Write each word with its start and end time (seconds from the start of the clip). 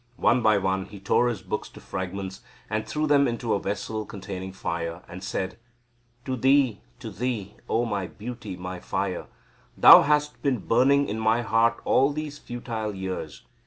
One 0.17 0.41
by 0.41 0.57
one 0.57 0.85
he 0.87 0.99
tore 0.99 1.27
his 1.27 1.43
books 1.43 1.69
to 1.69 1.79
fragments, 1.79 2.41
and 2.71 2.87
threw 2.87 3.05
them 3.05 3.27
into 3.27 3.53
a 3.53 3.59
vessel 3.59 4.03
containing 4.03 4.51
fire, 4.51 5.03
and 5.07 5.23
said: 5.23 5.59
"To 6.25 6.35
thee, 6.35 6.81
to 6.97 7.11
thee, 7.11 7.57
O 7.69 7.85
my 7.85 8.07
beauty, 8.07 8.57
my 8.57 8.79
fire! 8.79 9.27
Thou 9.77 10.01
hast 10.01 10.41
been 10.41 10.57
burning 10.57 11.07
in 11.07 11.19
my 11.19 11.43
heart 11.43 11.79
all 11.85 12.11
these 12.11 12.39
futile 12.39 12.95
years. 12.95 13.43